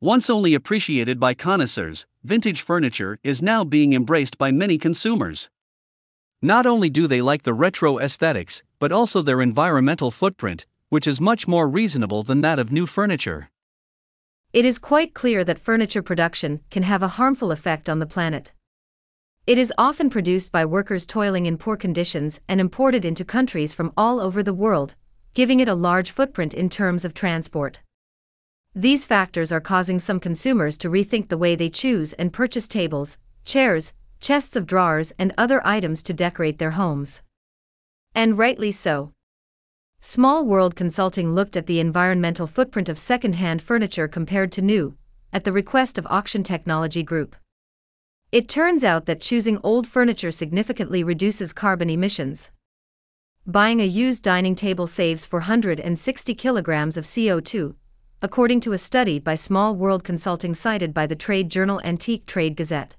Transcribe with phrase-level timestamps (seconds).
[0.00, 5.50] Once only appreciated by connoisseurs, vintage furniture is now being embraced by many consumers.
[6.40, 11.20] Not only do they like the retro aesthetics, but also their environmental footprint, which is
[11.20, 13.50] much more reasonable than that of new furniture.
[14.52, 18.52] It is quite clear that furniture production can have a harmful effect on the planet.
[19.48, 23.92] It is often produced by workers toiling in poor conditions and imported into countries from
[23.96, 24.94] all over the world,
[25.34, 27.80] giving it a large footprint in terms of transport.
[28.78, 33.18] These factors are causing some consumers to rethink the way they choose and purchase tables,
[33.44, 37.22] chairs, chests of drawers, and other items to decorate their homes.
[38.14, 39.12] And rightly so.
[40.00, 44.96] Small World Consulting looked at the environmental footprint of second-hand furniture compared to new,
[45.32, 47.34] at the request of Auction Technology Group.
[48.30, 52.52] It turns out that choosing old furniture significantly reduces carbon emissions.
[53.44, 57.74] Buying a used dining table saves 460 kilograms of CO2,
[58.20, 62.56] according to a study by Small World Consulting cited by the trade journal Antique Trade
[62.56, 62.96] Gazette.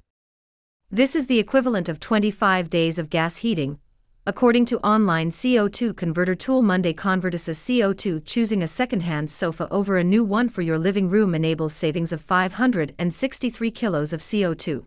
[0.89, 3.79] This is the equivalent of 25 days of gas heating,
[4.29, 10.03] According to online CO2 converter tool Mon Convertisseur CO2, choosing a second-hand sofa over a
[10.03, 14.85] new one for your living room enables savings of 563 kilos of CO2.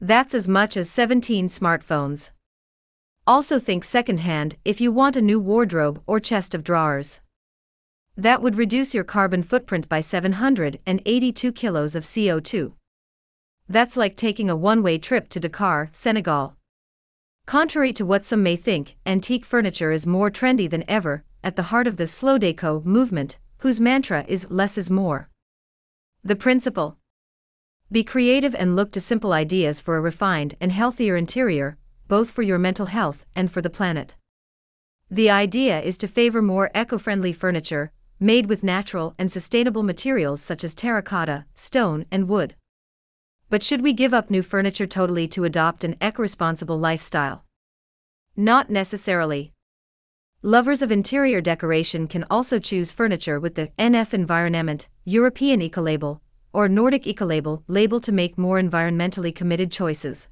[0.00, 2.30] That's as much as 17 smartphones.
[3.24, 7.20] Also think second-hand if you want a new wardrobe or chest of drawers.
[8.16, 12.72] That would reduce your carbon footprint by 782 kilos of CO2.
[13.68, 16.56] That's like taking a one-way trip to Dakar, Senegal.
[17.46, 21.64] Contrary to what some may think, antique furniture is more trendy than ever, at the
[21.64, 25.28] heart of the slow deco movement, whose mantra is less is more.
[26.22, 26.98] The principle
[27.90, 32.42] Be creative and look to simple ideas for a refined and healthier interior, both for
[32.42, 34.16] your mental health and for the planet.
[35.10, 40.42] The idea is to favor more eco friendly furniture, made with natural and sustainable materials
[40.42, 42.54] such as terracotta, stone, and wood.
[43.48, 47.44] But should we give up new furniture totally to adopt an eco responsible lifestyle?
[48.36, 49.52] Not necessarily.
[50.42, 56.20] Lovers of interior decoration can also choose furniture with the NF Environnement, European Ecolabel,
[56.52, 60.28] or Nordic Ecolabel label to make more environmentally committed choices.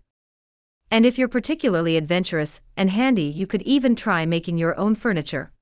[0.90, 5.52] And if you're particularly adventurous and handy, you could even try making your own furniture.